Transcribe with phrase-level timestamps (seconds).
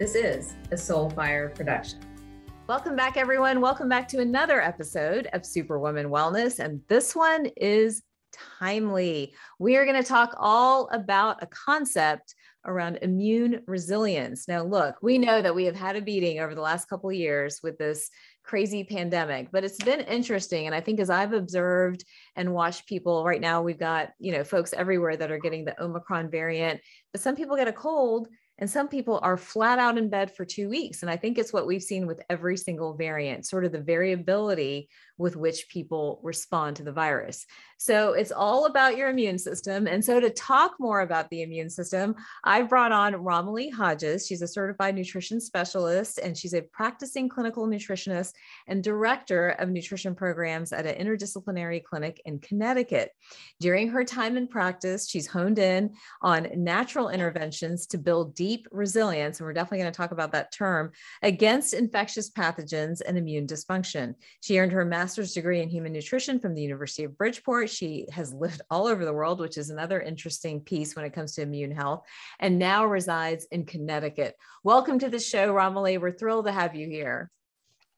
[0.00, 1.98] This is a Soulfire production.
[2.66, 3.60] Welcome back, everyone.
[3.60, 6.58] Welcome back to another episode of Superwoman Wellness.
[6.58, 8.02] And this one is
[8.32, 9.34] timely.
[9.58, 14.48] We are going to talk all about a concept around immune resilience.
[14.48, 17.16] Now, look, we know that we have had a beating over the last couple of
[17.16, 18.08] years with this
[18.42, 20.64] crazy pandemic, but it's been interesting.
[20.64, 24.44] And I think as I've observed and watched people right now, we've got, you know,
[24.44, 26.80] folks everywhere that are getting the Omicron variant,
[27.12, 28.28] but some people get a cold
[28.60, 31.02] and some people are flat out in bed for two weeks.
[31.02, 34.88] And I think it's what we've seen with every single variant, sort of the variability
[35.20, 37.46] with which people respond to the virus.
[37.76, 39.86] So it's all about your immune system.
[39.86, 44.26] And so to talk more about the immune system, I've brought on Romilly Hodges.
[44.26, 48.32] She's a certified nutrition specialist and she's a practicing clinical nutritionist
[48.66, 53.12] and director of nutrition programs at an interdisciplinary clinic in Connecticut.
[53.60, 59.38] During her time in practice, she's honed in on natural interventions to build deep resilience.
[59.38, 64.14] And we're definitely going to talk about that term against infectious pathogens and immune dysfunction.
[64.40, 67.68] She earned her master's master's degree in human nutrition from the University of Bridgeport.
[67.68, 71.34] She has lived all over the world, which is another interesting piece when it comes
[71.34, 72.06] to immune health,
[72.38, 74.36] and now resides in Connecticut.
[74.62, 75.98] Welcome to the show, Romilly.
[75.98, 77.28] We're thrilled to have you here.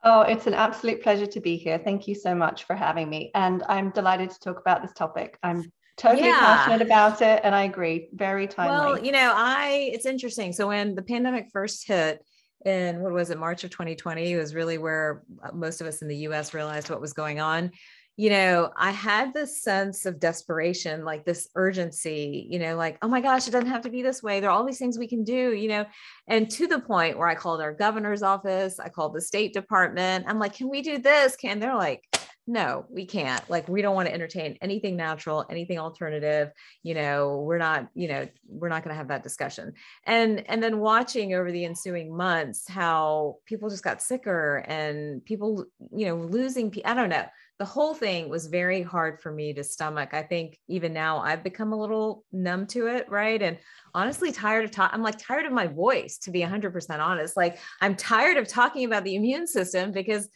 [0.03, 1.76] Oh, it's an absolute pleasure to be here.
[1.76, 3.31] Thank you so much for having me.
[3.34, 5.38] And I'm delighted to talk about this topic.
[5.42, 6.38] I'm totally yeah.
[6.38, 8.09] passionate about it and I agree.
[8.15, 8.72] Very timely.
[8.72, 10.54] Well, you know, I it's interesting.
[10.54, 12.25] So when the pandemic first hit,
[12.64, 16.08] in what was it march of 2020 was really where uh, most of us in
[16.08, 17.70] the us realized what was going on.
[18.16, 23.08] You know i had this sense of desperation like this urgency you know like oh
[23.08, 24.38] my gosh it doesn't have to be this way.
[24.38, 25.86] There are all these things we can do you know?
[26.28, 30.26] And to the point where i called our governor's office i called the state department.
[30.28, 31.36] I'm like can we do this?
[31.36, 32.02] Can they're like
[32.47, 33.48] no we can't.
[33.48, 36.50] Like we don't want to entertain anything natural anything alternative
[36.82, 39.75] you know we're not you know we're not going to have that discussion.
[40.06, 45.64] And and then watching over the ensuing months how people just got sicker and people
[45.94, 47.26] you know losing i don't know.
[47.58, 50.14] The whole thing was very hard for me to stomach.
[50.14, 53.41] I think even now i've become a little numb to it right?
[53.41, 53.56] And
[53.94, 57.36] honestly tired of talking i'm like tired of my voice to be 100% honest.
[57.36, 60.28] Like i'm tired of talking about the immune system because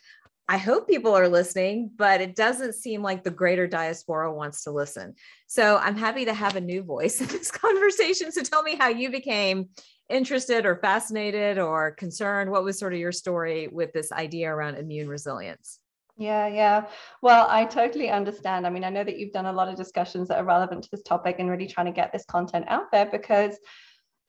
[0.48, 4.70] I hope people are listening, but it doesn't seem like the greater diaspora wants to
[4.70, 5.14] listen.
[5.48, 8.30] So I'm happy to have a new voice in this conversation.
[8.30, 9.70] So tell me how you became
[10.08, 12.50] interested or fascinated or concerned.
[12.50, 15.80] What was sort of your story with this idea around immune resilience?
[16.16, 16.86] Yeah, yeah.
[17.20, 18.66] Well, I totally understand.
[18.66, 20.90] I mean, I know that you've done a lot of discussions that are relevant to
[20.90, 23.58] this topic and really trying to get this content out there because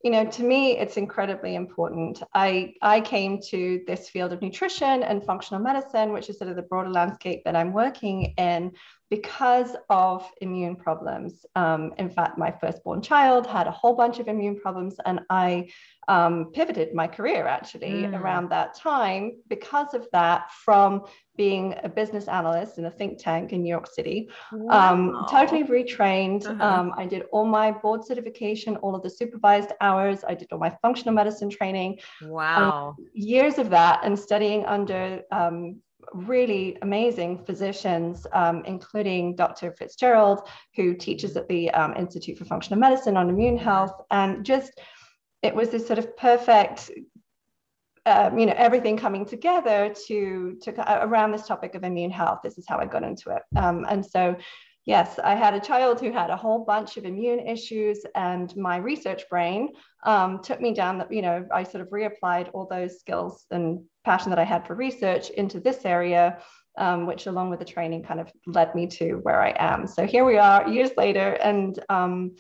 [0.04, 5.04] you know to me it's incredibly important i i came to this field of nutrition
[5.04, 8.72] and functional medicine which is sort of the broader landscape that i'm working in
[9.10, 11.46] because of immune problems.
[11.56, 15.70] Um, in fact, my firstborn child had a whole bunch of immune problems, and I
[16.08, 18.20] um, pivoted my career actually mm.
[18.20, 21.04] around that time because of that from
[21.38, 24.30] being a business analyst in a think tank in New York City.
[24.52, 24.94] Um, wow.
[24.94, 26.46] Um, totally retrained.
[26.46, 26.64] Uh-huh.
[26.64, 30.24] Um, I did all my board certification, all of the supervised hours.
[30.28, 32.00] I did all my functional medicine training.
[32.24, 32.96] Wow.
[32.98, 35.80] Um, years of that and studying under um,
[36.14, 39.72] really amazing physicians, um, including Dr.
[39.72, 43.94] Fitzgerald, who teaches at the um, Institute for Functional Medicine on immune health.
[44.12, 44.80] And just,
[45.44, 46.92] it was this sort of perfect,
[48.08, 52.40] um, you know, everything coming together to, to uh, around this topic of immune health.
[52.44, 53.42] This is how I got into it.
[53.58, 54.38] Um, and so,
[54.86, 58.78] yes, I had a child who had a whole bunch of immune issues, and my
[58.78, 59.74] research brain
[60.06, 63.84] um, took me down that, you know, I sort of reapplied all those skills and
[64.06, 66.40] passion that I had for research into this area,
[66.78, 69.86] um, which along with the training kind of led me to where I am.
[69.86, 71.34] So here we are years later.
[71.34, 72.36] And um,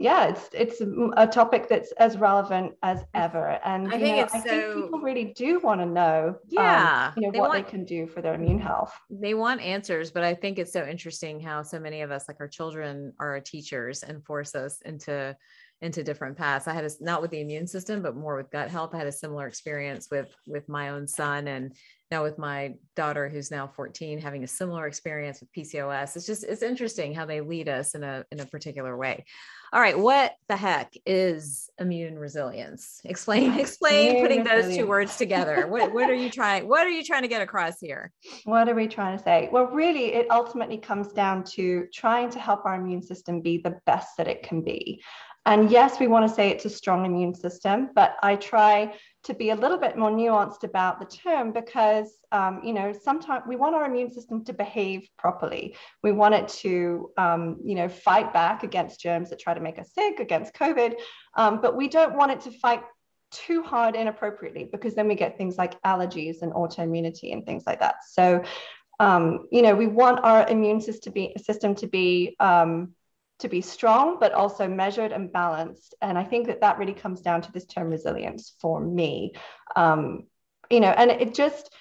[0.00, 0.80] yeah, it's it's
[1.18, 3.60] a topic that's as relevant as ever.
[3.62, 7.08] And I think know, I so, think people really do want to know, um, yeah,
[7.08, 8.98] um, you know, they what want, they can do for their immune health.
[9.10, 12.38] They want answers, but I think it's so interesting how so many of us, like
[12.40, 15.36] our children, are our teachers and force us into
[15.82, 16.68] into different paths.
[16.68, 18.94] I had a, not with the immune system, but more with gut health.
[18.94, 21.74] I had a similar experience with with my own son, and
[22.10, 26.42] now with my daughter who's now 14 having a similar experience with pcos it's just
[26.42, 29.24] it's interesting how they lead us in a in a particular way.
[29.72, 33.00] All right what the heck is immune resilience?
[33.04, 34.66] Explain explain immune putting resilience.
[34.66, 35.66] those two words together.
[35.68, 38.10] What, what are you trying what are you trying to get across here?
[38.44, 39.48] What are we trying to say?
[39.52, 43.78] Well really it ultimately comes down to trying to help our immune system be the
[43.86, 45.02] best that it can be
[45.46, 49.34] and yes, we want to say it's a strong immune system, but I try to
[49.34, 53.56] be a little bit more nuanced about the term because um, you know sometimes we
[53.56, 55.76] want our immune system to behave properly.
[56.02, 59.78] We want it to um, you know fight back against germs that try to make
[59.78, 60.94] us sick against covid
[61.36, 62.82] um, but we don't want it to fight
[63.30, 67.80] too hard inappropriately because then we get things like allergies and autoimmunity and things like
[67.80, 67.96] that.
[68.08, 68.42] So
[68.98, 72.94] um, you know we want our immune system to be system to be um,
[73.40, 75.94] to be strong, but also measured and balanced.
[76.00, 79.32] And I think that that really comes down to this term resilience for me.
[79.76, 80.24] Um,
[80.70, 81.74] you know, and it just,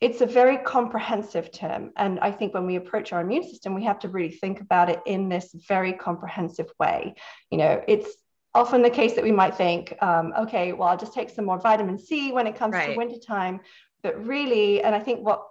[0.00, 1.92] it's a very comprehensive term.
[1.96, 4.90] And I think when we approach our immune system, we have to really think about
[4.90, 7.14] it in this very comprehensive way.
[7.50, 8.10] You know, it's
[8.52, 11.60] often the case that we might think, um, okay, well, I'll just take some more
[11.60, 12.90] vitamin C when it comes right.
[12.90, 13.60] to wintertime.
[14.02, 15.46] But really, and I think what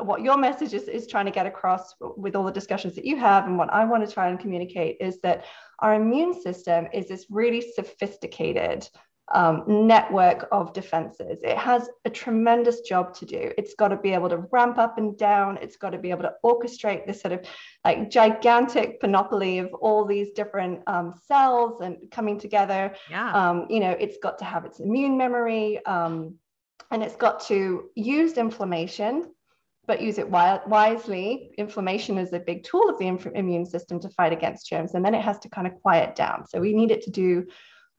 [0.00, 3.16] what your message is, is trying to get across with all the discussions that you
[3.16, 5.44] have and what i want to try and communicate is that
[5.80, 8.88] our immune system is this really sophisticated
[9.34, 11.40] um, network of defenses.
[11.42, 13.52] It has a tremendous job to do.
[13.58, 15.58] It's got to be able to ramp up and down.
[15.60, 17.44] It's got to be able to orchestrate this sort of
[17.84, 22.94] like gigantic panoply of all these different um, cells and coming together.
[23.10, 23.32] Yeah.
[23.32, 26.36] Um, you know, it's got to have its immune memory um,
[26.90, 29.30] and it's got to use inflammation
[29.88, 31.50] but use it wisely.
[31.56, 35.14] Inflammation is a big tool of the immune system to fight against germs, and then
[35.14, 36.46] it has to kind of quiet down.
[36.46, 37.46] So we need it to do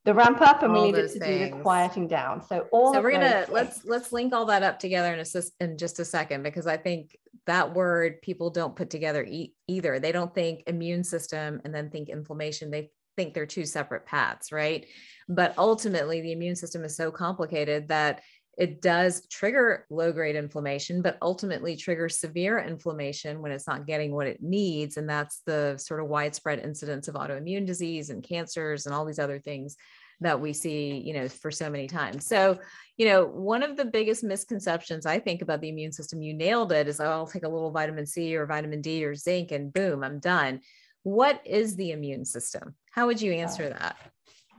[0.05, 1.49] the ramp up, and all we need it to things.
[1.49, 2.45] do the quieting down.
[2.45, 2.93] So all.
[2.93, 6.05] So we're gonna let's let's link all that up together in a in just a
[6.05, 9.99] second because I think that word people don't put together e- either.
[9.99, 12.69] They don't think immune system and then think inflammation.
[12.69, 14.85] They think they're two separate paths, right?
[15.27, 18.21] But ultimately, the immune system is so complicated that
[18.59, 24.13] it does trigger low grade inflammation, but ultimately triggers severe inflammation when it's not getting
[24.13, 24.97] what it needs.
[24.97, 29.17] And that's the sort of widespread incidence of autoimmune disease and cancers and all these
[29.17, 29.77] other things
[30.19, 32.25] that we see, you know, for so many times.
[32.25, 32.59] So,
[32.97, 36.73] you know, one of the biggest misconceptions I think about the immune system, you nailed
[36.73, 39.71] it, is oh, I'll take a little vitamin C or vitamin D or zinc and
[39.71, 40.59] boom, I'm done.
[41.03, 42.75] What is the immune system?
[42.91, 43.95] How would you answer that?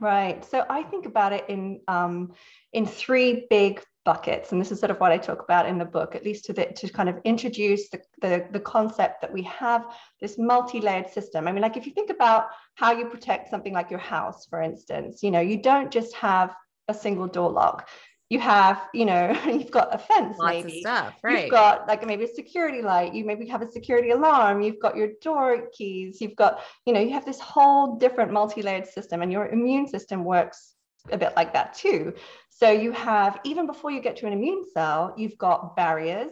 [0.01, 0.43] Right.
[0.43, 2.33] So I think about it in um,
[2.73, 5.85] in three big buckets and this is sort of what i talk about in the
[5.85, 9.43] book at least to the, to kind of introduce the, the, the concept that we
[9.43, 9.85] have
[10.19, 11.47] this multi-layered system.
[11.47, 14.61] I mean like if you think about how you protect something like your house for
[14.61, 16.55] instance you know you don't just have
[16.87, 17.89] a single door lock.
[18.29, 20.81] You have you know you've got a fence Lots maybe.
[20.81, 21.43] stuff, right.
[21.43, 23.13] you've got like maybe a security light.
[23.13, 24.61] You maybe have a security alarm.
[24.61, 26.21] You've got your door keys.
[26.21, 30.23] You've got you know you have this whole different multi-layered system and your immune system
[30.23, 30.75] works
[31.09, 32.13] a bit like that too.
[32.49, 36.31] So you have, even before you get to an immune cell, you've got barriers,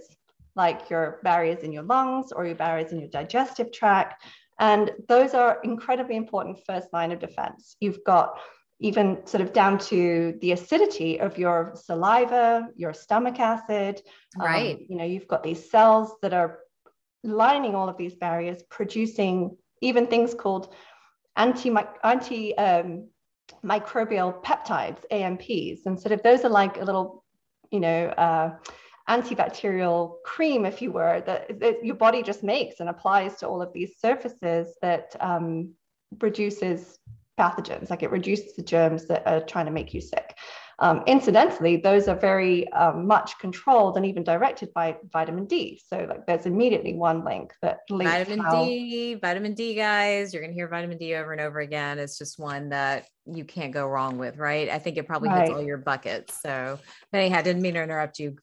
[0.55, 4.24] like your barriers in your lungs or your barriers in your digestive tract.
[4.60, 7.77] And those are incredibly important first line of defense.
[7.79, 8.39] You've got
[8.79, 14.01] even sort of down to the acidity of your saliva, your stomach acid.
[14.39, 14.75] Um, right.
[14.75, 16.60] Um, you know, you've got these cells that are
[17.24, 20.74] lining all of these barriers, producing even things called
[21.36, 23.08] anti, anti um,
[23.63, 25.86] microbial peptides, AMPs.
[25.86, 27.24] And sort of those are like a little,
[27.72, 28.56] you know, uh,
[29.10, 33.62] antibacterial cream, if you were, that, that, your body just makes and applies to all
[33.62, 35.74] of these surfaces that um,
[36.22, 37.00] reduces
[37.39, 40.36] pathogens, like it reduces the germs that are trying to make you sick.
[40.82, 45.82] Um, incidentally, those are very um, much controlled and even directed by vitamin D.
[45.86, 48.63] So, like, there's immediately one link that links vitamin how...
[48.63, 50.34] D, vitamin D, guys.
[50.34, 52.00] You're going to hear vitamin D over and over again.
[52.00, 54.69] It's just one that you can't go wrong with, right?
[54.69, 55.48] I think it probably right.
[55.48, 56.41] hits all your buckets.
[56.41, 56.79] So,
[57.12, 58.38] but anyhow, didn't mean to interrupt you.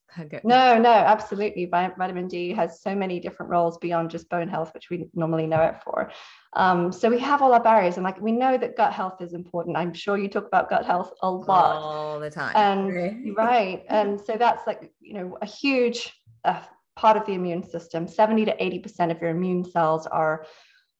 [0.44, 1.66] No, no, absolutely.
[1.66, 5.60] Vitamin D has so many different roles beyond just bone health, which we normally know
[5.62, 6.10] it for.
[6.54, 9.34] Um, so we have all our barriers, and like we know that gut health is
[9.34, 9.76] important.
[9.76, 12.56] I'm sure you talk about gut health a lot all the time.
[12.56, 16.14] And right, and so that's like you know a huge
[16.44, 16.62] uh,
[16.96, 18.08] part of the immune system.
[18.08, 20.46] Seventy to eighty percent of your immune cells are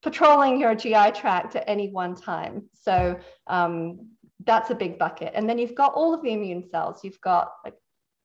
[0.07, 2.63] patrolling your GI tract at any one time.
[2.73, 4.07] So um,
[4.45, 5.33] that's a big bucket.
[5.35, 7.01] And then you've got all of the immune cells.
[7.03, 7.75] You've got like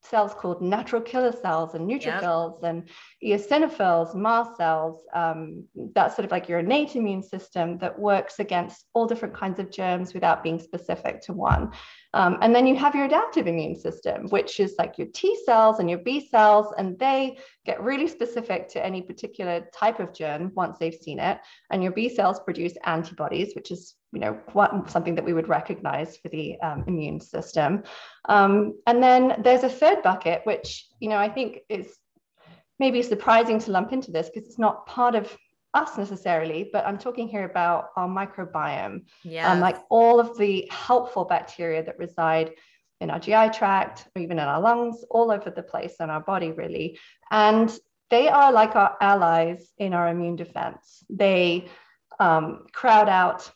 [0.03, 2.87] cells called natural killer cells and neutrophils and
[3.23, 5.03] eosinophils, mast cells.
[5.15, 9.57] Um, that's sort of like your innate immune system that works against all different kinds
[9.57, 11.71] of germs without being specific to one.
[12.13, 15.79] Um, and then you have your adaptive immune system, which is like your T cells
[15.79, 20.51] and your B cells, and they get really specific to any particular type of germ
[20.55, 21.39] once they've seen it.
[21.69, 24.39] And your B cells produce antibodies, which is you know
[24.87, 27.83] something that we would recognize for the um, immune system.
[28.27, 31.97] Um, and then there's a third bucket, which you know I think is
[32.79, 35.37] maybe surprising to lump into this because it's not part of
[35.73, 39.05] us necessarily, but I'm talking here about our microbiome.
[39.23, 39.51] Yeah.
[39.51, 42.51] Um, like all of the helpful bacteria that reside
[42.99, 46.19] in our GI tract or even in our lungs, all over the place in our
[46.19, 46.99] body, really.
[47.31, 47.75] And
[48.09, 51.03] they are like our allies in our immune defense.
[51.09, 51.67] They
[52.19, 53.49] um, crowd out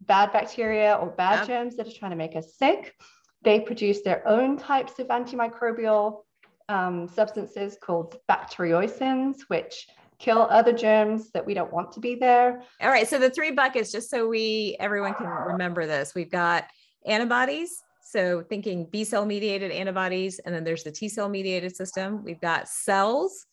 [0.00, 1.46] bad bacteria or bad yep.
[1.46, 2.94] germs that are trying to make us sick.
[3.42, 6.22] They produce their own types of antimicrobial
[6.68, 9.86] um, substances called bacteriocins, which
[10.18, 12.62] kill other germs that we don't want to be there.
[12.80, 13.08] All right.
[13.08, 16.64] So the three buckets, just so we everyone can remember this, we've got
[17.06, 17.82] antibodies.
[18.02, 22.24] So thinking B cell mediated antibodies, and then there's the T cell mediated system.
[22.24, 23.46] We've got cells,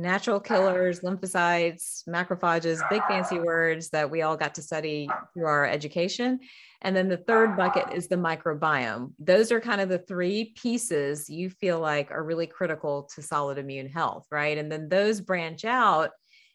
[0.00, 0.40] natural ah.
[0.40, 3.42] killers, lymphocytes, macrophages, big fancy ah.
[3.42, 6.40] words that we all got to study through our education.
[6.82, 9.12] And then the third bucket is the microbiome.
[9.18, 13.58] Those are kind of the three pieces you feel like are really critical to solid
[13.58, 14.56] immune health, right?
[14.56, 16.10] And then those branch out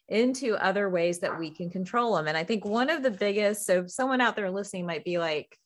[0.08, 2.28] into other ways that we can control them.
[2.28, 5.56] And I think one of the biggest, so someone out there listening might be like,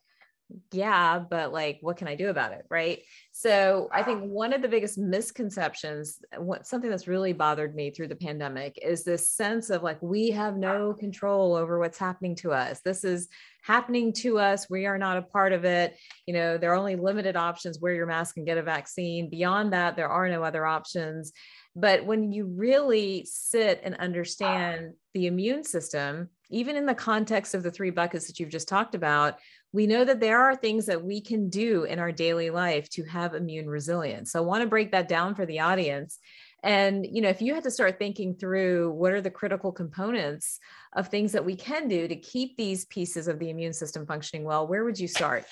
[0.72, 2.64] yeah, but like, what can I do about it?
[2.70, 3.02] Right.
[3.32, 8.08] So I think one of the biggest misconceptions, what something that's really bothered me through
[8.08, 12.52] the pandemic is this sense of like, we have no control over what's happening to
[12.52, 12.80] us.
[12.80, 13.28] This is
[13.62, 14.68] happening to us.
[14.70, 15.96] We are not a part of it.
[16.26, 19.30] You know, there are only limited options wear your mask and get a vaccine.
[19.30, 21.32] Beyond that, there are no other options.
[21.76, 27.62] But when you really sit and understand the immune system, even in the context of
[27.62, 29.38] the three buckets that you've just talked about,
[29.72, 33.04] we know that there are things that we can do in our daily life to
[33.04, 34.32] have immune resilience.
[34.32, 36.18] So I want to break that down for the audience.
[36.62, 40.58] And, you know, if you had to start thinking through what are the critical components
[40.92, 44.44] of things that we can do to keep these pieces of the immune system functioning
[44.44, 45.44] well, where would you start?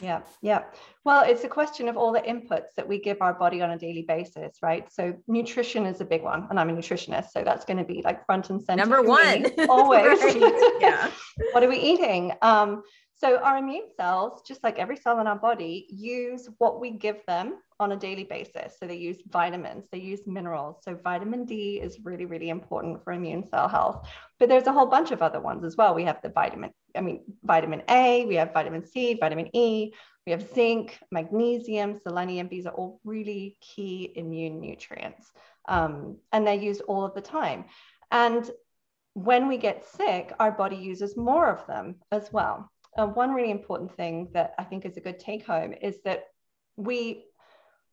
[0.00, 0.64] Yeah, yeah.
[1.04, 3.78] Well, it's a question of all the inputs that we give our body on a
[3.78, 4.90] daily basis, right?
[4.92, 8.02] So nutrition is a big one, and I'm a nutritionist, so that's going to be
[8.02, 8.80] like front and center.
[8.80, 10.18] Number one, always.
[10.80, 11.10] yeah.
[11.52, 12.32] what are we eating?
[12.42, 12.82] Um,
[13.20, 17.18] so our immune cells, just like every cell in our body, use what we give
[17.26, 18.76] them on a daily basis.
[18.78, 20.76] So they use vitamins, they use minerals.
[20.82, 24.08] So vitamin D is really, really important for immune cell health.
[24.38, 25.94] But there's a whole bunch of other ones as well.
[25.94, 29.92] We have the vitamin, I mean, vitamin A, we have vitamin C, vitamin E,
[30.26, 32.48] we have zinc, magnesium, selenium.
[32.48, 35.30] These are all really key immune nutrients.
[35.68, 37.64] Um, and they're used all of the time.
[38.10, 38.48] And
[39.14, 43.50] when we get sick, our body uses more of them as well uh, one really
[43.50, 46.24] important thing that I think is a good take home is that
[46.76, 47.24] we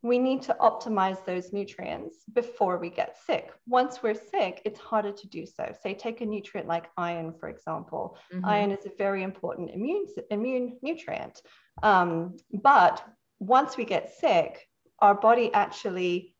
[0.03, 3.51] we need to optimize those nutrients before we get sick.
[3.67, 5.73] Once we're sick, it's harder to do so.
[5.81, 8.17] Say, take a nutrient like iron, for example.
[8.33, 8.45] Mm-hmm.
[8.45, 11.41] Iron is a very important immune, immune nutrient.
[11.81, 13.03] Um, but
[13.39, 14.67] once we get sick,
[14.99, 16.35] our body actually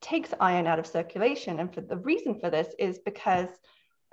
[0.00, 1.60] takes iron out of circulation.
[1.60, 3.48] And for the reason for this is because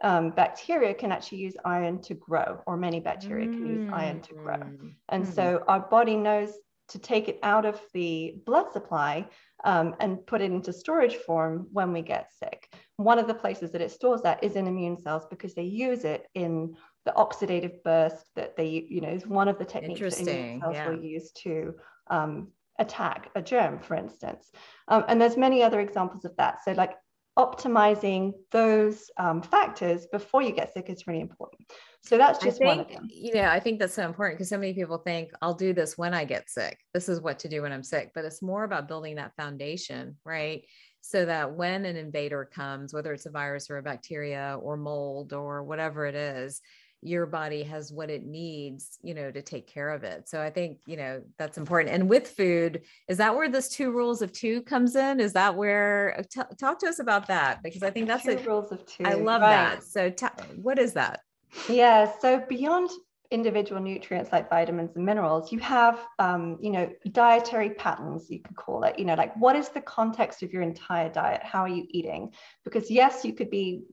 [0.04, 3.54] um, bacteria can actually use iron to grow, or many bacteria mm.
[3.54, 4.58] can use iron to grow.
[4.58, 4.94] Mm.
[5.10, 5.34] And mm.
[5.34, 6.52] so our body knows
[6.94, 9.28] to take it out of the blood supply
[9.66, 12.72] um, and put it into storage form when we get sick.
[12.98, 16.06] One of the places that it stores that is in immune cells because they use
[16.06, 20.28] it in the oxidative burst that they, you know, is one of the techniques that
[20.28, 20.88] immune cells yeah.
[20.88, 21.74] will use to
[22.08, 24.52] um, attack a germ, for instance.
[24.88, 26.64] Um, and there's many other examples of that.
[26.64, 26.94] So like
[27.38, 31.72] optimizing those um, factors before you get sick is really important.
[32.02, 33.08] So that's just think, one of them.
[33.10, 36.14] Yeah, I think that's so important because so many people think I'll do this when
[36.14, 36.78] I get sick.
[36.94, 40.18] This is what to do when I'm sick, but it's more about building that foundation,
[40.26, 40.64] right?
[41.02, 45.34] So that when an invader comes, whether it's a virus or a bacteria or mold
[45.34, 46.62] or whatever it is,
[47.06, 50.28] your body has what it needs you know to take care of it.
[50.30, 51.94] So i think you know that's important.
[51.94, 55.20] And with food is that where this two rules of two comes in?
[55.20, 58.44] Is that where t- talk to us about that because i think that's two a
[58.44, 59.76] rules of two i love right.
[59.76, 59.84] that.
[59.84, 60.28] So t-
[60.62, 61.22] what is that?
[61.70, 62.90] Yeah so beyond
[63.34, 68.56] individual nutrients like vitamins and minerals you have um, you know dietary patterns you could
[68.56, 68.98] call it.
[69.00, 71.42] You know like what is the context of your entire diet?
[71.44, 72.32] How are you eating?
[72.64, 73.84] Because yes you could be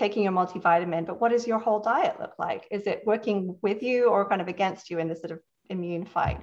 [0.00, 2.66] taking your multivitamin, but what does your whole diet look like?
[2.70, 6.06] Is it working with you or kind of against you in this sort of immune
[6.06, 6.40] fight?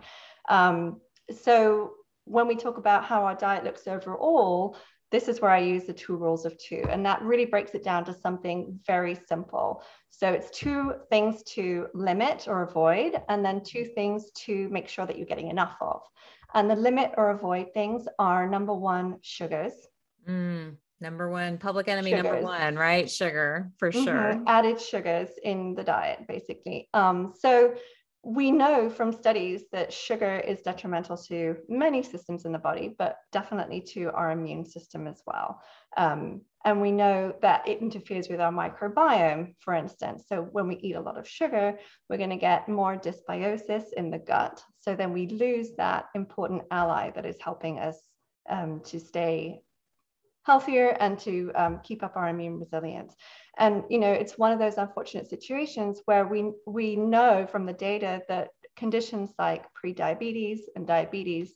[0.47, 1.01] Um,
[1.43, 1.93] so
[2.25, 4.77] when we talk about how our diet looks overall,
[5.09, 6.83] this is where I use the two rules of two.
[6.87, 9.81] And that really breaks it down to something very simple.
[10.11, 15.07] So it's two things to limit or avoid, and then two things to make sure
[15.07, 16.01] that you're getting enough of.
[16.53, 19.73] And the limit or avoid things are number one, sugars.
[20.29, 22.23] Mm, number one, public enemy sugars.
[22.23, 23.09] number one, right?
[23.09, 24.03] Sugar for mm-hmm.
[24.03, 24.43] sure.
[24.47, 26.89] Added sugars in the diet, basically.
[26.93, 27.75] Um, so
[28.23, 33.17] we know from studies that sugar is detrimental to many systems in the body, but
[33.31, 35.61] definitely to our immune system as well.
[35.95, 40.25] Um, and we know that it interferes with our microbiome, for instance.
[40.27, 44.11] So when we eat a lot of sugar, we're going to get more dysbiosis in
[44.11, 44.61] the gut.
[44.81, 47.97] So then we lose that important ally that is helping us
[48.49, 49.61] um, to stay
[50.47, 53.13] healthier and to um, keep up our immune resilience.
[53.57, 57.73] And you know, it's one of those unfortunate situations where we we know from the
[57.73, 61.53] data that conditions like prediabetes and diabetes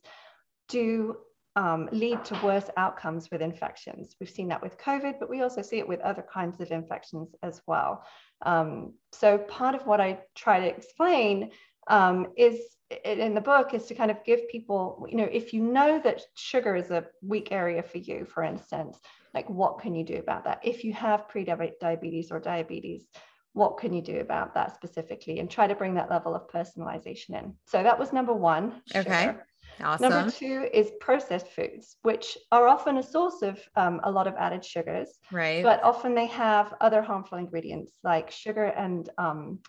[0.68, 1.16] do
[1.56, 4.16] um, lead to worse outcomes with infections.
[4.20, 7.30] We've seen that with COVID, but we also see it with other kinds of infections
[7.44, 8.04] as well.
[8.42, 11.52] Um, so part of what I try to explain
[11.88, 12.60] um, is
[13.06, 16.22] in the book is to kind of give people, you know, if you know that
[16.36, 19.00] sugar is a weak area for you, for instance,
[19.34, 20.60] like what can you do about that?
[20.64, 23.08] If you have pre-diabetes or diabetes,
[23.54, 25.40] what can you do about that specifically?
[25.40, 27.54] And try to bring that level of personalization in.
[27.66, 28.82] So that was number one.
[28.92, 29.10] Sugar.
[29.10, 29.36] Okay.
[29.82, 30.10] Awesome.
[30.10, 34.36] Number two is processed foods, which are often a source of um, a lot of
[34.36, 35.20] added sugars.
[35.32, 35.64] Right.
[35.64, 39.60] But often they have other harmful ingredients like sugar and um,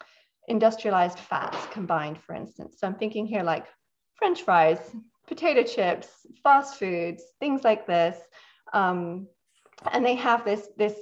[0.48, 2.76] industrialized fats combined, for instance.
[2.78, 3.66] So I'm thinking here like
[4.16, 4.78] French fries,
[5.26, 6.08] potato chips,
[6.42, 8.18] fast foods, things like this.
[8.72, 9.26] Um,
[9.92, 10.96] and they have this, this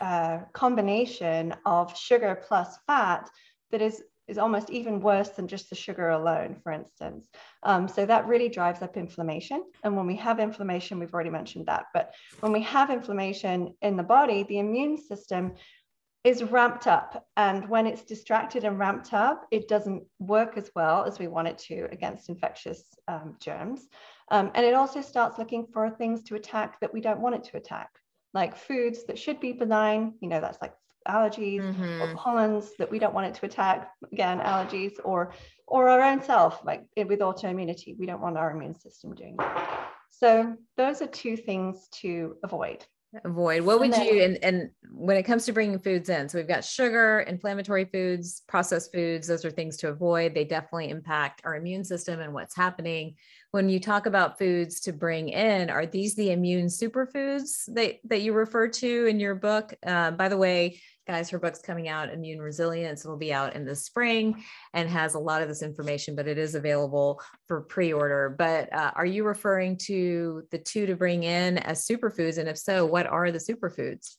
[0.00, 3.28] uh, combination of sugar plus fat
[3.70, 7.28] that is, is almost even worse than just the sugar alone, for instance.
[7.64, 9.64] Um, so that really drives up inflammation.
[9.82, 13.96] And when we have inflammation, we've already mentioned that, but when we have inflammation in
[13.96, 15.54] the body, the immune system
[16.24, 17.26] is ramped up.
[17.36, 21.48] And when it's distracted and ramped up, it doesn't work as well as we want
[21.48, 23.88] it to against infectious um, germs.
[24.30, 27.44] Um, and it also starts looking for things to attack that we don't want it
[27.44, 27.88] to attack,
[28.34, 30.74] like foods that should be benign, you know, that's like
[31.08, 32.02] allergies mm-hmm.
[32.02, 35.32] or pollens that we don't want it to attack, again, allergies, or
[35.66, 39.88] or our own self, like with autoimmunity, we don't want our immune system doing that.
[40.10, 42.84] So those are two things to avoid
[43.24, 43.62] avoid.
[43.62, 46.46] What would then, you and, and when it comes to bringing foods in so we've
[46.46, 50.34] got sugar inflammatory foods processed foods those are things to avoid.
[50.34, 53.16] They definitely impact our immune system and what's happening.
[53.50, 58.22] When you talk about foods to bring in are these the immune superfoods that, that
[58.22, 59.74] you refer to in your book?
[59.84, 63.64] Uh, by the way guys, her book's coming out, Immune Resilience, will be out in
[63.64, 64.44] the spring
[64.74, 68.34] and has a lot of this information, but it is available for pre-order.
[68.38, 72.38] But uh, are you referring to the two to bring in as superfoods?
[72.38, 74.16] And if so, what are the superfoods?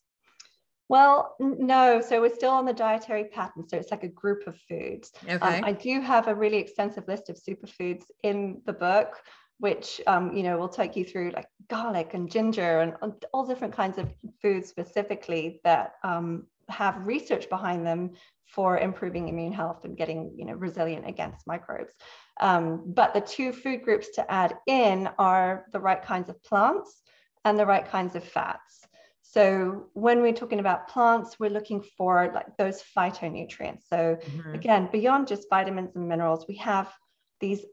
[0.89, 2.01] Well, no.
[2.01, 3.69] So we're still on the dietary pattern.
[3.69, 5.11] So it's like a group of foods.
[5.29, 5.59] Um, okay.
[5.59, 9.15] Um, I do have a really extensive list of superfoods in the book,
[9.59, 12.95] which um, you know will take you through like garlic and ginger and
[13.31, 18.11] all different kinds of foods specifically that um, have research behind them
[18.47, 21.93] for improving immune health and getting you know resilient against microbes.
[22.39, 27.01] Um, but the two food groups to add in are the right kinds of plants
[27.45, 28.85] and the right kinds of fats.
[29.21, 33.83] So when we're talking about plants we're looking for like those phytonutrients.
[33.89, 34.53] So mm-hmm.
[34.53, 36.91] again beyond just vitamins and minerals we have
[37.39, 37.63] these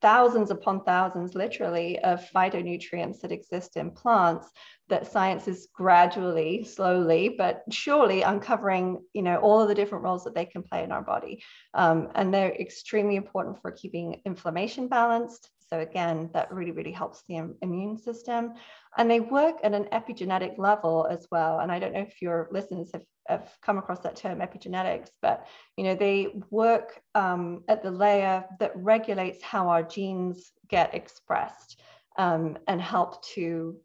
[0.00, 4.48] thousands upon thousands, literally, of phytonutrients that exist in plants
[4.88, 10.24] that science is gradually, slowly, but surely uncovering, you know, all of the different roles
[10.24, 11.42] that they can play in our body.
[11.74, 17.22] Um, and they're extremely important for keeping inflammation balanced, so again, that really, really helps
[17.28, 18.54] the immune system.
[18.96, 21.60] And they work at an epigenetic level as well.
[21.60, 25.46] And I don't know if your listeners have, have come across that term epigenetics, but
[25.76, 31.80] you know, they work um, at the layer that regulates how our genes get expressed
[32.16, 33.76] um, and help to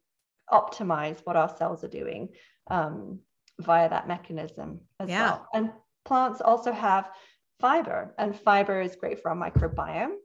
[0.52, 2.30] optimize what our cells are doing
[2.70, 3.20] um,
[3.60, 5.24] via that mechanism as yeah.
[5.24, 5.48] well.
[5.54, 5.72] And
[6.06, 7.10] plants also have
[7.60, 10.16] fiber, and fiber is great for our microbiome.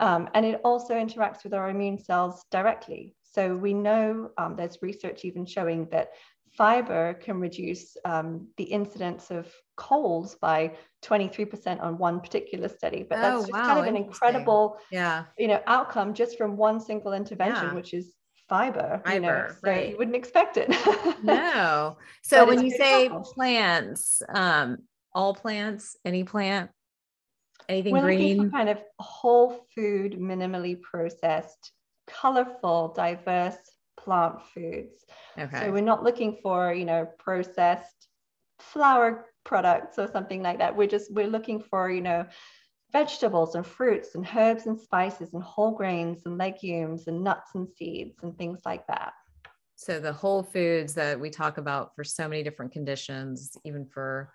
[0.00, 3.14] Um, and it also interacts with our immune cells directly.
[3.22, 6.10] So we know um, there's research even showing that
[6.56, 13.04] fiber can reduce um, the incidence of colds by 23% on one particular study.
[13.08, 15.24] But that's oh, just wow, kind of an incredible yeah.
[15.38, 17.74] you know, outcome just from one single intervention, yeah.
[17.74, 18.14] which is
[18.48, 19.00] fiber.
[19.04, 19.90] Fiber, you know, so right.
[19.90, 20.68] you wouldn't expect it.
[21.22, 21.96] no.
[22.22, 24.78] So when you say plants, um,
[25.12, 26.70] all plants, any plant,
[27.68, 31.72] anything We're green kind of whole food minimally processed
[32.06, 33.56] colorful, diverse
[34.04, 35.04] plant foods.
[35.38, 35.60] Okay.
[35.60, 38.08] So we're not looking for, you know, processed
[38.58, 40.76] flour products or something like that.
[40.76, 42.26] We're just we're looking for, you know,
[42.92, 47.68] vegetables and fruits and herbs and spices and whole grains and legumes and nuts and
[47.68, 49.12] seeds and things like that.
[49.76, 54.32] So the whole foods that we talk about for so many different conditions, even for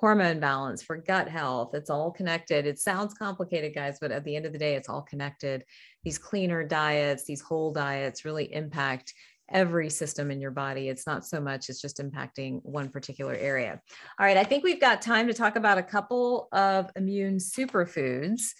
[0.00, 2.66] hormone balance, for gut health, it's all connected.
[2.66, 5.62] It sounds complicated, guys, but at the end of the day, it's all connected.
[6.04, 9.12] These cleaner diets, these whole diets really impact
[9.50, 10.88] every system in your body.
[10.88, 13.80] It's not so much, it's just impacting one particular area.
[14.18, 18.52] All right, I think we've got time to talk about a couple of immune superfoods.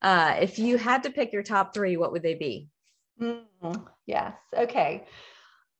[0.00, 2.68] Uh, if you had to pick your top three, what would they be?
[3.20, 4.32] Mm, yes.
[4.56, 5.04] Okay.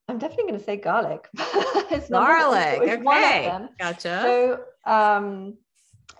[0.08, 1.28] I'm definitely going to say garlic.
[1.36, 2.80] it's garlic.
[2.82, 3.68] It's okay.
[3.78, 4.20] Gotcha.
[4.22, 5.56] So, um,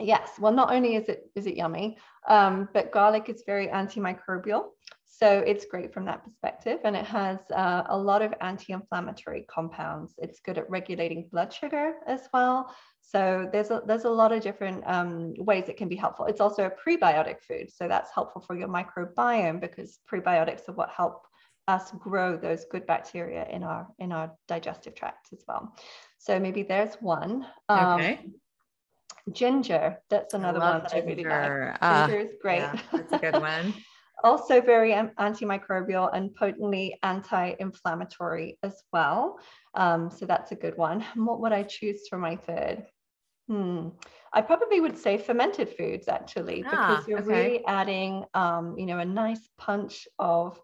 [0.00, 0.30] yes.
[0.40, 1.96] Well, not only is it is it yummy,
[2.28, 4.70] um, but garlic is very antimicrobial.
[5.04, 10.14] So it's great from that perspective, and it has uh, a lot of anti-inflammatory compounds.
[10.18, 12.74] It's good at regulating blood sugar as well.
[13.00, 16.26] So there's a there's a lot of different um, ways it can be helpful.
[16.26, 20.90] It's also a prebiotic food, so that's helpful for your microbiome because prebiotics are what
[20.90, 21.22] help
[21.68, 25.74] us grow those good bacteria in our in our digestive tract as well.
[26.18, 27.46] So maybe there's one.
[27.68, 28.26] Um, okay.
[29.32, 31.30] Ginger, that's another one that ginger.
[31.32, 31.78] I really like.
[31.80, 32.58] Uh, ginger is great.
[32.58, 33.74] Yeah, that's a good one.
[34.24, 39.38] also very antimicrobial and potently anti-inflammatory as well.
[39.74, 41.04] Um, so that's a good one.
[41.14, 42.86] what would I choose for my third?
[43.48, 43.88] Hmm.
[44.32, 47.28] I probably would say fermented foods actually, ah, because you're okay.
[47.28, 50.60] really adding, um, you know, a nice punch of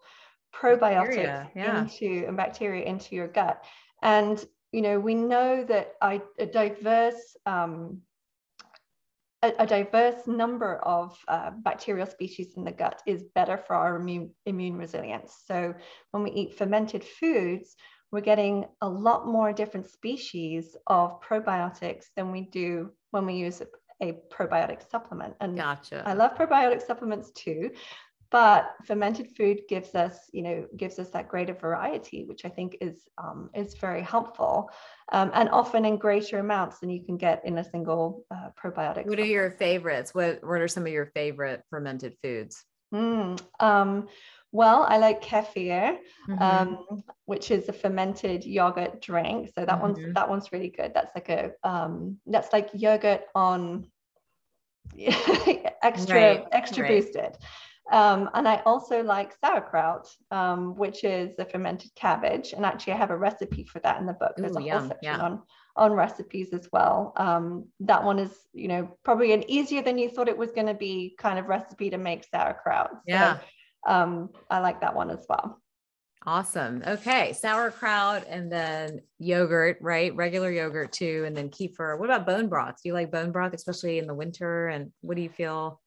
[0.53, 1.81] probiotics yeah.
[1.81, 3.63] into and bacteria into your gut.
[4.01, 8.01] And you know, we know that I, a diverse um,
[9.43, 13.97] a, a, diverse number of uh, bacterial species in the gut is better for our
[13.97, 15.43] immune, immune resilience.
[15.45, 15.75] So
[16.11, 17.75] when we eat fermented foods,
[18.11, 23.61] we're getting a lot more different species of probiotics than we do when we use
[23.61, 23.67] a,
[24.01, 25.35] a probiotic supplement.
[25.41, 26.03] And gotcha.
[26.05, 27.71] I love probiotic supplements too,
[28.33, 32.75] but fermented food gives us you know gives us that greater variety which i think
[32.81, 34.69] is um, is very helpful
[35.11, 39.05] um, and often in greater amounts than you can get in a single uh, probiotic
[39.05, 44.07] what are your favorites what, what are some of your favorite fermented foods mm, um,
[44.55, 45.97] well, I like kefir,
[46.29, 46.39] mm-hmm.
[46.39, 49.47] um, which is a fermented yogurt drink.
[49.47, 49.81] So that mm-hmm.
[49.81, 50.91] one's that one's really good.
[50.93, 53.87] That's like a um, that's like yogurt on
[54.99, 56.45] extra right.
[56.51, 57.01] extra right.
[57.01, 57.35] boosted.
[57.93, 62.51] Um, and I also like sauerkraut, um, which is a fermented cabbage.
[62.53, 64.33] And actually, I have a recipe for that in the book.
[64.35, 65.19] There's Ooh, a whole section yeah.
[65.19, 65.43] on
[65.75, 67.13] on recipes as well.
[67.17, 70.67] Um, that one is, you know, probably an easier than you thought it was going
[70.67, 72.89] to be kind of recipe to make sauerkraut.
[72.91, 73.37] So, yeah.
[73.87, 75.61] Um, I like that one as well.
[76.25, 76.81] Awesome.
[76.87, 77.33] Okay.
[77.33, 80.15] Sauerkraut and then yogurt, right?
[80.15, 81.23] Regular yogurt too.
[81.27, 81.99] And then kefir.
[81.99, 82.75] What about bone broth?
[82.81, 84.67] Do you like bone broth, especially in the winter?
[84.67, 85.81] And what do you feel?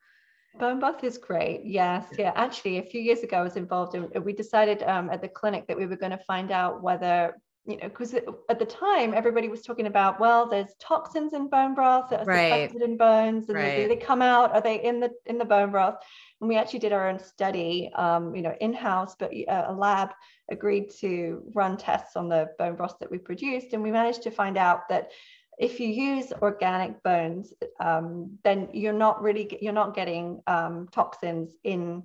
[0.58, 1.62] Bone broth is great.
[1.64, 2.06] Yes.
[2.18, 2.32] Yeah.
[2.34, 5.66] Actually, a few years ago, I was involved in, we decided um, at the clinic
[5.68, 9.48] that we were going to find out whether, you know, because at the time, everybody
[9.48, 12.72] was talking about, well, there's toxins in bone broth that are right.
[12.74, 13.76] in bones and right.
[13.76, 15.96] they, they come out, are they in the, in the bone broth?
[16.40, 20.10] And we actually did our own study, um, you know, in-house, but uh, a lab
[20.50, 23.72] agreed to run tests on the bone broth that we produced.
[23.72, 25.10] And we managed to find out that
[25.58, 31.56] if you use organic bones, um, then you're not really you're not getting um, toxins
[31.64, 32.02] in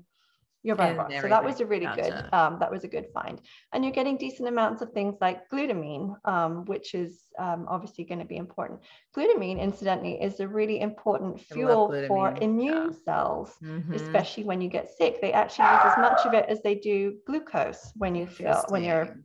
[0.64, 1.12] your bone broth.
[1.22, 2.02] So that was a really gotcha.
[2.02, 3.42] good um, that was a good find.
[3.74, 8.20] And you're getting decent amounts of things like glutamine, um, which is um, obviously going
[8.20, 8.80] to be important.
[9.16, 12.98] Glutamine, incidentally, is a really important fuel for immune yeah.
[13.06, 13.94] cells, mm-hmm.
[13.94, 15.20] especially when you get sick.
[15.20, 18.84] They actually use as much of it as they do glucose when you feel when
[18.84, 19.18] you're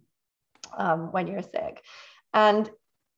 [0.76, 1.82] um, when you're sick.
[2.32, 2.70] And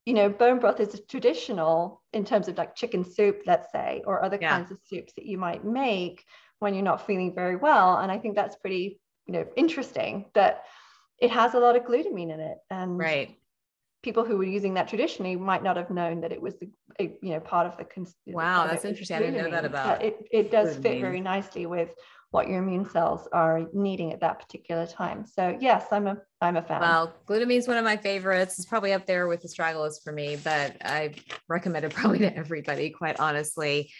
[0.08, 4.24] you know, bone broth is traditional in terms of like chicken soup, let's say, or
[4.24, 4.48] other yeah.
[4.48, 6.24] kinds of soups that you might make
[6.60, 7.98] when you're not feeling very well.
[7.98, 10.62] And I think that's pretty, you know, interesting that
[11.20, 12.56] it has a lot of glutamine in it.
[12.70, 13.36] And right.
[14.02, 17.32] People who were using that traditionally might not have known that it was the, you
[17.32, 17.84] know, part of the.
[17.84, 19.16] Cons- wow, that's interesting.
[19.16, 20.02] I didn't know that about.
[20.02, 21.90] It, it does fit very nicely with
[22.30, 25.24] what your immune cells are needing at that particular time.
[25.26, 26.80] So yes, I'm a I'm a fan.
[26.80, 28.58] Well, glutamine is one of my favorites.
[28.58, 31.14] It's probably up there with astragalus for me, but I
[31.48, 33.90] recommend it probably to everybody, quite honestly.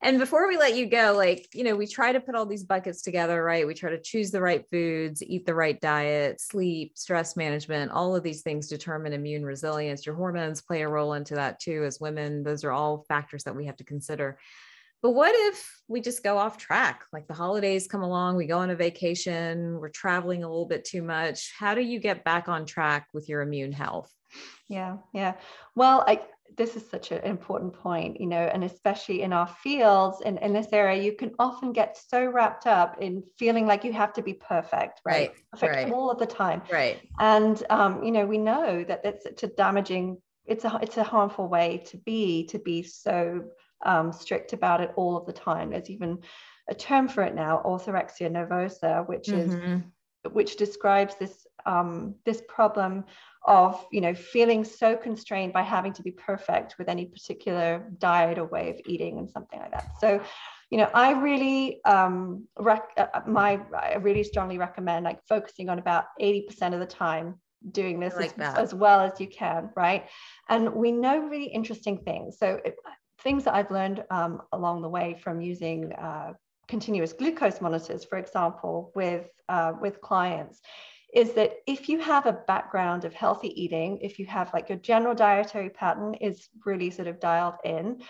[0.00, 2.64] And before we let you go, like, you know, we try to put all these
[2.64, 3.66] buckets together, right?
[3.66, 8.14] We try to choose the right foods, eat the right diet, sleep, stress management, all
[8.14, 10.06] of these things determine immune resilience.
[10.06, 12.42] Your hormones play a role into that too as women.
[12.42, 14.38] Those are all factors that we have to consider.
[15.02, 17.02] But what if we just go off track?
[17.12, 20.84] Like the holidays come along, we go on a vacation, we're traveling a little bit
[20.84, 21.52] too much.
[21.58, 24.12] How do you get back on track with your immune health?
[24.68, 25.34] Yeah, yeah.
[25.74, 26.22] Well, I
[26.56, 30.52] this is such an important point, you know, and especially in our fields and in
[30.52, 34.22] this area, you can often get so wrapped up in feeling like you have to
[34.22, 35.30] be perfect, right?
[35.30, 35.92] right perfect right.
[35.92, 36.62] all of the time.
[36.70, 37.00] Right.
[37.18, 41.48] And um, you know, we know that it's a damaging, it's a it's a harmful
[41.48, 43.44] way to be, to be so
[43.84, 45.70] um, strict about it all of the time.
[45.70, 46.18] There's even
[46.68, 49.74] a term for it now, orthorexia nervosa, which mm-hmm.
[49.74, 49.82] is
[50.30, 53.04] which describes this um, this problem
[53.44, 58.38] of you know feeling so constrained by having to be perfect with any particular diet
[58.38, 59.86] or way of eating and something like that.
[60.00, 60.20] So
[60.72, 65.68] you know i really um rec- uh, uh, my i really strongly recommend like focusing
[65.68, 67.38] on about 80% of the time
[67.70, 70.08] doing this like as, as, well as you can right?
[70.48, 72.38] And we know really interesting things.
[72.38, 72.74] So it,
[73.22, 76.32] things that i've learned um, along the way from using uh,
[76.74, 80.56] continuous glucose monitors for example with uh, with clients
[81.12, 84.78] is that if you have a background of healthy eating, if you have like your
[84.78, 88.00] general dietary pattern is really sort of dialed in,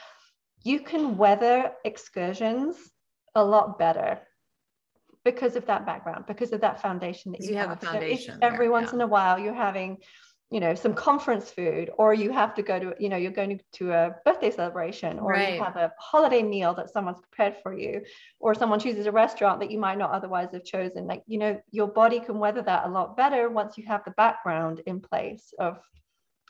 [0.62, 2.76] you can weather excursions
[3.34, 4.20] a lot better
[5.24, 7.70] because of that background, because of that foundation that you, you have.
[7.70, 7.82] have.
[7.82, 8.34] a foundation.
[8.40, 9.98] So every once in a while you're having
[10.52, 13.58] you know some conference food or you have to go to you know you're going
[13.72, 15.54] to a birthday celebration or right.
[15.54, 18.02] you have a holiday meal that someone's prepared for you
[18.38, 21.58] or someone chooses a restaurant that you might not otherwise have chosen like you know
[21.70, 25.54] your body can weather that a lot better once you have the background in place
[25.58, 25.78] of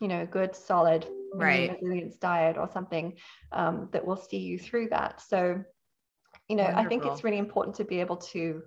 [0.00, 1.78] you know a good solid right.
[1.80, 3.14] resilience diet or something
[3.52, 5.62] um, that will see you through that so
[6.48, 6.84] you know Wonderful.
[6.84, 8.62] i think it's really important to be able to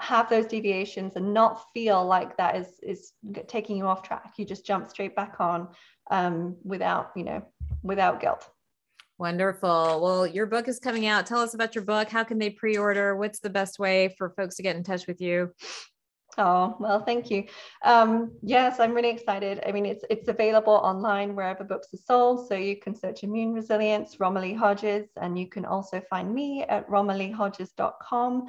[0.00, 3.12] have those deviations and not feel like that is is
[3.46, 4.32] taking you off track.
[4.38, 5.68] You just jump straight back on
[6.10, 7.42] um, without you know
[7.82, 8.48] without guilt.
[9.18, 10.00] Wonderful.
[10.02, 11.26] Well your book is coming out.
[11.26, 12.08] Tell us about your book.
[12.08, 13.16] How can they pre-order?
[13.16, 15.52] What's the best way for folks to get in touch with you?
[16.38, 17.44] Oh, well, thank you.
[17.82, 19.62] Um, yes, I'm really excited.
[19.66, 22.46] I mean, it's it's available online wherever books are sold.
[22.46, 26.86] So you can search Immune Resilience, Romilly Hodges, and you can also find me at
[26.90, 28.48] romillyhodges.com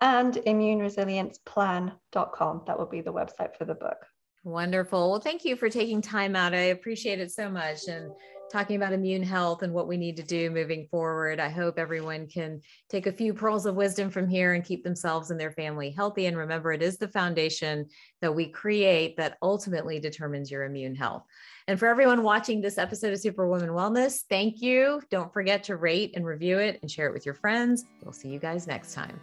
[0.00, 2.62] and immuneresilienceplan.com.
[2.66, 3.96] That will be the website for the book.
[4.44, 5.10] Wonderful.
[5.10, 6.54] Well, thank you for taking time out.
[6.54, 7.88] I appreciate it so much.
[7.88, 8.12] And
[8.50, 11.40] talking about immune health and what we need to do moving forward.
[11.40, 15.30] I hope everyone can take a few pearls of wisdom from here and keep themselves
[15.30, 16.26] and their family healthy.
[16.26, 17.86] And remember, it is the foundation
[18.20, 21.24] that we create that ultimately determines your immune health.
[21.66, 25.02] And for everyone watching this episode of Superwoman Wellness, thank you.
[25.10, 27.84] Don't forget to rate and review it and share it with your friends.
[28.02, 29.20] We'll see you guys next time.